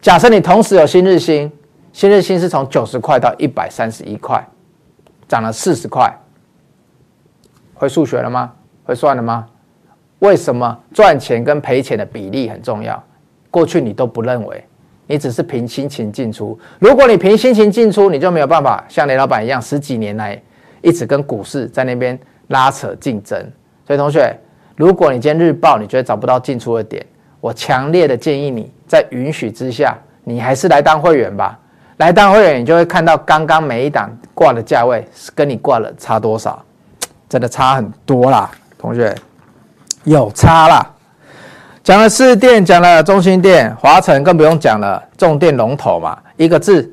[0.00, 1.50] 假设你同时有新日兴，
[1.92, 4.40] 新日兴是从九十块到一百三十一块，
[5.26, 6.16] 涨了四十块。
[7.74, 8.52] 会数学了吗？
[8.84, 9.48] 会算了吗？
[10.20, 13.02] 为什么赚钱跟赔钱的比例很重要？
[13.50, 14.64] 过去你都不认为，
[15.06, 16.58] 你只是凭心情进出。
[16.78, 20.40] 如果你凭心情进出，你就没有办法像雷老板一样，十几年来
[20.82, 22.18] 一直跟股市在那边。
[22.50, 23.36] 拉扯竞争，
[23.84, 24.32] 所以同学，
[24.76, 27.04] 如果你今天日报你觉得找不到进出的点，
[27.40, 31.58] 我强烈的建议你在允许之下，你还是来当会员吧。
[31.96, 36.64] 来当会员，你就会看到刚刚每一档挂的价位跟你挂了差多少，
[37.28, 39.12] 真的差很多啦，同学，
[40.04, 40.88] 有差啦。
[41.86, 46.92] 讲了四电，讲了中兴电、华城，更不用讲了，重电龙头嘛，一个字，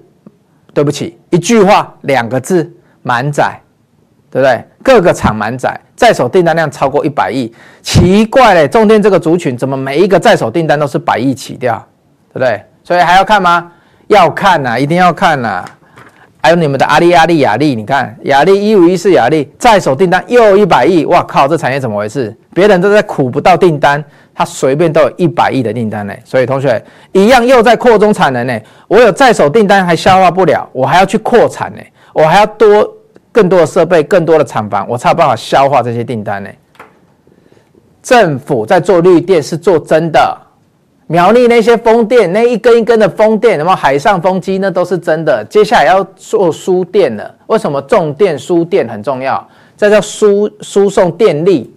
[0.72, 3.60] 对不起，一句话，两个字，满载。
[4.30, 4.64] 对不对？
[4.84, 7.52] 各个厂满载，在手订单量超过一百亿，
[7.82, 8.68] 奇怪嘞！
[8.68, 11.76] 重电这个族群怎么每一个在手订单都是百亿起掉，
[12.32, 12.64] 对不对？
[12.84, 13.72] 所以还要看吗？
[14.08, 15.66] 要看呐、啊，一定要看呐、啊！
[16.42, 21.48] 还有你们的阿力、阿力、亚力，你看亚力一五一四，亚力在手订单又一百亿，哇靠！
[21.48, 22.36] 这产业怎么回事？
[22.56, 26.14] 别人都在苦不到订单，他随便都有一百亿的订单呢。
[26.26, 28.60] 所以同学一样又在扩充产能呢。
[28.88, 31.82] 我有在手订单还消化不了，我还要去扩产呢，
[32.14, 32.98] 我还要多。
[33.34, 36.50] 更多的设备，更多的厂房，我才有办法消化这些订单呢。
[38.04, 40.38] 政府在做绿电是做真的，
[41.08, 45.44] 苗栗那些风电，那一根一根的风电，什么海上风机，那都是真的。
[45.50, 49.44] 接下来要做输电了，为什么重电输电很重要？
[49.76, 51.76] 这叫输输送电力，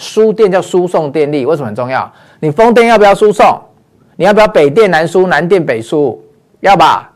[0.00, 2.10] 输电叫输送电力，为什么很重要？
[2.40, 3.60] 你风电要不要输送？
[4.16, 6.18] 你要不要北电南输，南电北输？
[6.60, 7.10] 要吧？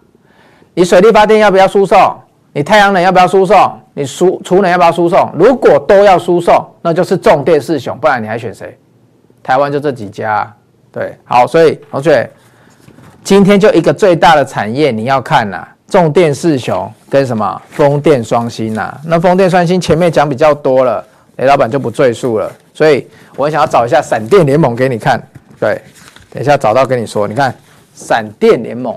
[0.74, 2.14] 你水力发电要不要输送？
[2.52, 3.80] 你太阳能要不要输送？
[3.94, 5.32] 你输储能要不要输送？
[5.34, 8.76] 如果都要输送，那就是重电四雄，不然你还选谁？
[9.42, 10.54] 台湾就这几家，
[10.92, 12.30] 对，好，所以同学，
[13.22, 18.94] 今天就一个最大的产业你要看呐，重电四雄跟什么风电双星呐？
[19.06, 21.02] 那风电双星前面讲比较多了，
[21.36, 22.52] 雷老板就不赘述了。
[22.74, 25.18] 所以我想要找一下闪电联盟给你看，
[25.58, 25.80] 对，
[26.28, 27.54] 等一下找到跟你说，你看
[27.94, 28.94] 闪电联盟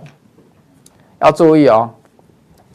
[1.21, 1.89] 要注意哦。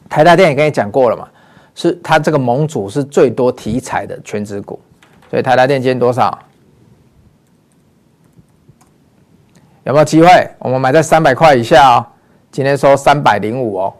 [0.09, 1.27] 台达电也跟你讲过了嘛，
[1.75, 4.79] 是它这个盟主是最多题材的权值股，
[5.29, 6.37] 所以台达电今天多少？
[9.83, 10.49] 有没有机会？
[10.59, 12.05] 我们买在三百块以下哦，
[12.51, 13.93] 今天收三百零五哦，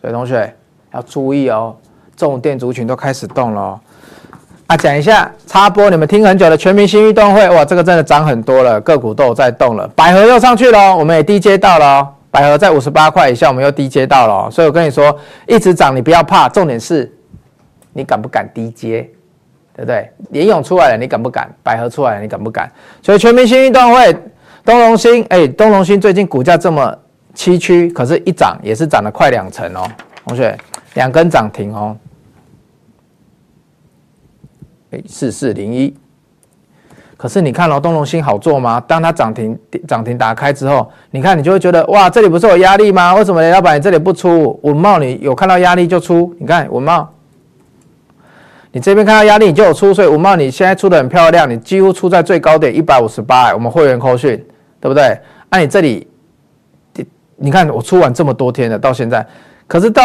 [0.00, 0.54] 所以同学
[0.92, 1.74] 要注意哦，
[2.16, 3.80] 重电族群都开始动了哦。
[4.66, 12.08] 啊，讲一下插播，你们听很久的全明星运动会，哇，这个真的涨很多了，个股都有在动了，百合又上去了，我们也低接到了。
[12.30, 15.14] 百合在五十八块以下，我们又低接到了，所以我跟你说，
[15.46, 17.12] 一直涨你不要怕，重点是，
[17.92, 19.02] 你敢不敢低接，
[19.76, 20.10] 对不对？
[20.30, 21.46] 联咏出来了，你敢不敢？
[21.62, 22.72] 百合出来了，你敢不敢？
[23.02, 24.16] 所以全明星运动会，
[24.64, 26.96] 东隆兴，哎，东隆兴最近股价这么
[27.34, 29.86] 崎岖，可是一涨也是涨了快两成哦，
[30.26, 30.56] 同学，
[30.94, 31.94] 两根涨停哦。
[34.92, 35.94] 哎，四四零一。
[37.16, 38.82] 可是你看劳动龙芯好做吗？
[38.86, 43.14] 当它涨停涨停打开之后，你看你就会觉得哇，这里不是有压力吗？
[43.14, 44.58] 为什么雷老板你这里不出？
[44.62, 47.06] 稳懋你有看到压力就出，你看稳懋，
[48.72, 54.36] 你这边看到压力你就有出，所以稳懋你现在出的很漂亮，你几乎出在最高点一百五十八，我们会员扣讯
[54.80, 55.16] 对不对？
[55.48, 56.08] 那、你这里，
[57.36, 59.24] 你看我出完这么多天了，到现在，
[59.68, 60.02] 可是到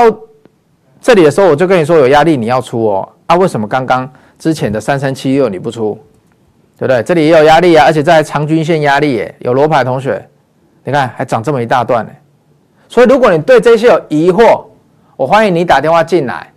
[1.01, 4.07] 这里的时候我就跟你说有压力你要出哦，啊为什么刚刚
[4.37, 5.97] 之前的三三七六你不出？
[6.77, 7.01] 对不对？
[7.01, 10.23] 这里也有压力啊，而且在长均线压力耶，有罗盘同学，
[10.83, 12.11] 你看还涨这么一大段呢。
[12.87, 14.63] 所以如果你对这些有疑惑，
[15.15, 16.53] 我欢迎你打电话进来，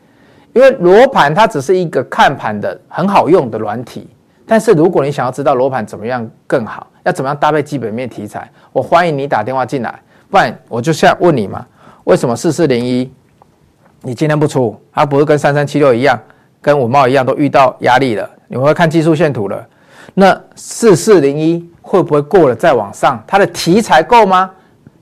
[0.52, 4.08] 因为罗盘它只是一个看盘的很好用的软体。
[4.46, 9.98] 但是如果你想要知道罗盘怎么样更好，要怎么样搭配基本面题材，我欢迎你打电话进来。
[10.28, 11.66] 不然我就现在问你嘛，
[12.04, 13.10] 为什么四四零一
[14.02, 14.78] 你今天不出？
[14.92, 16.20] 它不是跟三三七六一样，
[16.60, 18.28] 跟稳懋一样都遇到压力了？
[18.48, 19.66] 你会看技术线图了？
[20.14, 23.22] 那四四零一会不会过了再往上？
[23.26, 24.50] 它的题材够吗？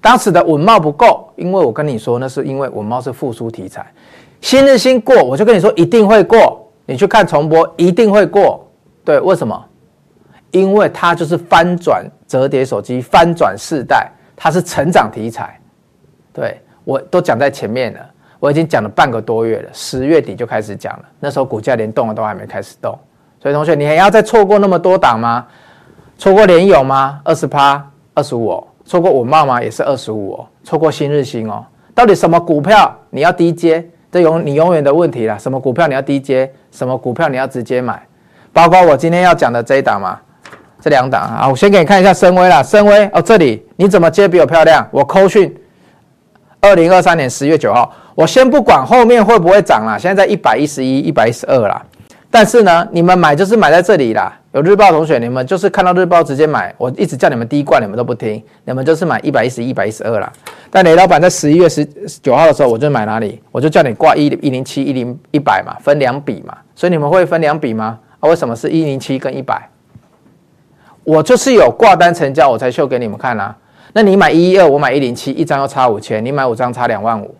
[0.01, 3.85] 当时的稳茂不够，因为我跟你说，那是因为稳茂是复苏题材。
[4.41, 6.65] 新日新过，我就跟你说一定会过。
[6.87, 8.65] 你去看重播，一定会过。
[9.05, 9.65] 对，为什么？
[10.53, 15.59] 因为它就是翻转折叠手机，翻转世代，它是成长题材。
[16.33, 18.01] 对，我都讲在前面了，
[18.41, 22.97] 我已经讲了半个多月了，十月底就开始讲了，那时候股价连动都还没开始动。
[23.41, 25.47] 所以同学，你还要再错过那么多档吗？
[26.16, 27.20] 错过联友吗？
[27.24, 27.84] 二十趴，
[28.14, 28.64] 二十五。
[28.84, 29.62] 错过稳懋吗？
[29.62, 30.47] 也是二十五哦。
[30.64, 31.64] 错过新日兴哦。
[31.95, 33.89] 到底什么股票你要低接？
[34.11, 35.39] 这永你永远的问题了。
[35.39, 36.51] 什么股票你要低接？
[36.72, 38.03] 什么股票你要直接买？
[38.53, 40.18] 包括我今天要讲的这一档嘛，
[40.80, 41.49] 这两档啊。
[41.49, 44.84] 我先给你看一下深威啦，深威哦，这里你怎么接比我漂亮？
[44.91, 45.55] 我扣讯，
[46.61, 47.93] 二零二三年十月九号。
[48.19, 51.81] 我先不管后面会不会涨啦，现在在一百一十一、一百一十二啦。
[52.29, 54.37] 但是呢，你们买就是买在这里啦。
[54.51, 56.75] 有日报同学，你们就是看到日报直接买。
[56.79, 60.33] 我一直叫你们第一罐，你们都不听，你们就是买一百一十一、一百一十二啦。
[60.69, 61.85] 但雷老板在十一月十
[62.21, 63.41] 九号的时候，我就买哪里？
[63.53, 66.59] 我就叫你挂一一零七、一零一百嘛，分两笔嘛。
[66.75, 68.01] 所以你们会分两笔吗？
[68.19, 69.62] 啊，为什么是一零七跟一百？
[71.05, 73.55] 我就是有挂单成交，我才秀给你们看啦。
[73.93, 77.33] 那你买一一二，我买一零七，一张要差五千，你买五张差两万五，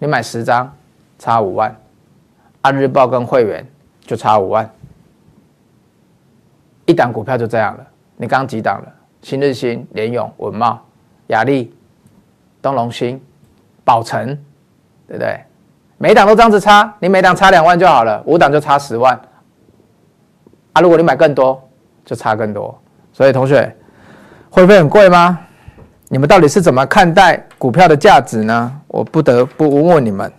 [0.00, 0.68] 你买十张
[1.16, 1.72] 差五万。
[2.62, 3.66] 按日报跟会员
[4.02, 4.68] 就差五万，
[6.84, 7.86] 一档股票就这样了。
[8.16, 8.92] 你刚几档了？
[9.22, 10.78] 新日兴、联咏、文茂、
[11.28, 11.74] 亚力、
[12.60, 13.18] 东隆兴、
[13.82, 14.26] 宝成，
[15.06, 15.40] 对不对？
[15.96, 19.18] 每档都这样子差，你每档差两万就好了，五档就差十万。
[20.72, 21.62] 啊，如果你买更多，
[22.04, 22.78] 就差更多。
[23.12, 23.74] 所以同学，
[24.50, 25.38] 会不会很贵吗？
[26.08, 28.79] 你们到底是怎么看待股票的价值呢？
[28.90, 30.30] 我不得不问问你们。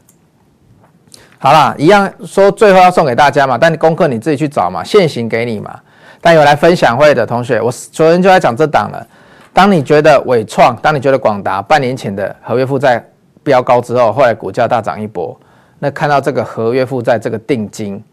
[1.39, 5.79] 好啦，一样说最后要送给大家嘛，但你功课你自己去找嘛，现行给你嘛。
[6.19, 9.07] 但有来分享会的同学，我昨天就在讲这档了。
[9.53, 13.03] 当你觉得伟创，当你觉得广达半年前的合约负债
[13.41, 15.35] 飙高之后，后来股价大涨一波，
[15.79, 18.03] 那看到这个合约负债这个定金，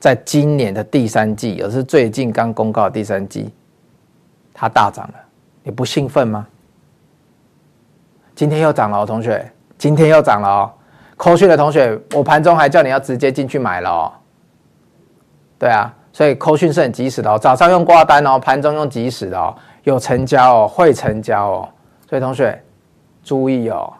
[0.00, 3.52] 在今年的第三季，也是最近刚公告的第三季，
[4.54, 5.14] 它大涨了，
[5.62, 6.46] 你不兴奋吗？
[8.34, 9.52] 今天又涨了哦，同学，
[9.84, 10.72] 今天又涨了哦。
[11.14, 14.10] 扣讯的同学，我盘中还叫你要直接进去买了哦。
[15.58, 21.68] 对啊，所以扣讯是很及时的哦，早上用挂单哦，盘中用及时的哦，有成交哦，会成交哦。
[22.08, 22.58] 所以同学
[23.22, 23.92] 注意哦，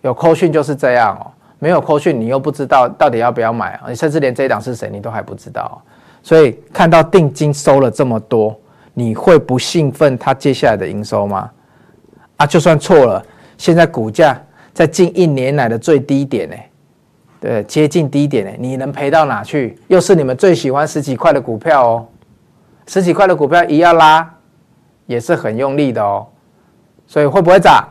[0.00, 1.28] 有扣讯就是这样哦，
[1.58, 5.82] 没有扣讯你又不知道到底要不要买，你甚至连这一档是谁你都还不知道。
[6.22, 8.58] 所以看到定金收了这么多，
[8.94, 11.50] 你会不兴奋它接下来的营收吗？
[12.38, 13.22] 啊，就算错了，
[13.58, 14.40] 现在股价。
[14.72, 16.56] 在近一年来的最低点呢，
[17.40, 19.76] 对，接近低点呢，你能赔到哪去？
[19.88, 22.06] 又是你们最喜欢十几块的股票哦，
[22.86, 24.28] 十几块的股票一要拉，
[25.06, 26.26] 也是很用力的哦，
[27.06, 27.86] 所以会不会涨？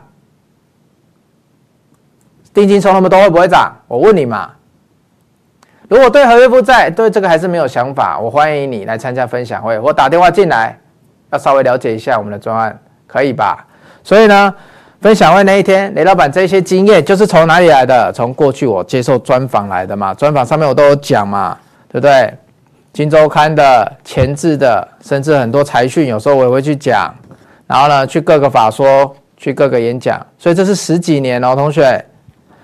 [2.54, 3.72] 定金收那么多会不会涨？
[3.86, 4.50] 我问你嘛。
[5.88, 10.78] 如果对合约负债对这个还是没有想法，我欢迎你来参加分享会，我打电话进来，
[11.30, 13.66] 要稍微了解一下我们的专案，可以吧？
[14.02, 14.54] 所以呢。
[15.00, 18.12] 分享会那一天，雷老板这些经验就是从哪里来的？
[18.12, 20.12] 从过去我接受专访来的嘛。
[20.12, 21.56] 专访上面我都有讲嘛，
[21.88, 22.30] 对不对？
[22.92, 27.14] 金周刊的、前置的，甚至很多财讯，有时候我也会去讲。
[27.66, 30.20] 然后呢，去各个法说，去各个演讲。
[30.38, 32.04] 所以这是十几年哦，同学。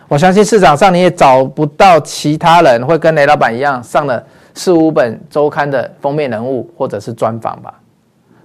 [0.06, 4.22] 我相信市场上你也找不到其他人会跟雷老板一样上了
[4.52, 7.72] 四五本周刊的封面人物或者是专访吧。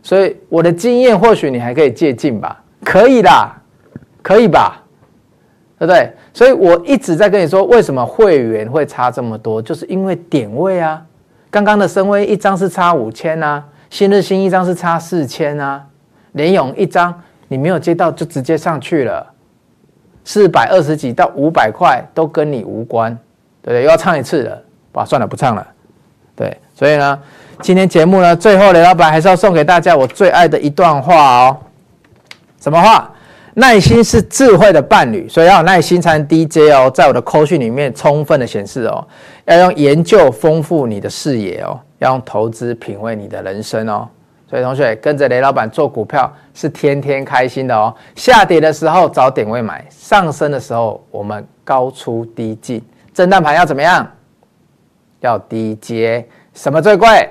[0.01, 3.29] 所以我的经验或许你还可以借鉴吧，可以的。
[4.21, 4.81] 可以吧，
[5.79, 6.11] 对不对？
[6.33, 11.01] 所以我一直在跟你说，为什么会员会差这么多，就是因为点位啊。
[11.49, 15.83] 刚刚的深威一张是差五千啊，新日新一张是差四千啊，
[16.31, 17.13] 联勇一张
[17.49, 19.25] 你没有接到就直接上去了，
[20.23, 23.13] 四百二十几到五百块都跟你无关，
[23.61, 23.83] 对不对？
[23.83, 24.61] 又要唱一次了，
[24.93, 25.67] 哇，算了，不唱了。
[26.33, 27.19] 对，所以呢，
[27.59, 31.57] 今天节目呢，最后雷老板还是要送给大家我最爱的一段话哦。
[32.61, 33.11] 什么话？
[33.55, 36.89] 耐心是智慧的伴侣，所以要有耐心才能 DJ 哦。
[36.89, 39.05] 在我的扣讯里面充分的显示哦，
[39.45, 44.07] 要用研究丰富你的视野哦，要用投资品味你的人生哦。
[44.49, 47.93] 所以同学跟着雷老板做股票是天天开心的哦。
[48.15, 52.81] 下跌的时候找点位买，上升的时候我们高出低进。
[53.13, 54.09] 震荡盘要怎么样？
[55.19, 56.25] 要低接。
[56.53, 57.29] 什么最贵？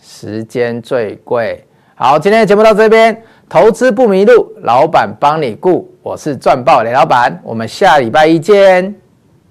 [0.00, 1.64] 时间最贵。
[1.94, 3.22] 好，今天的节目到这边。
[3.52, 5.86] 投资不迷路，老板帮你顾。
[6.02, 9.01] 我是赚爆李老板，我们下礼拜一见。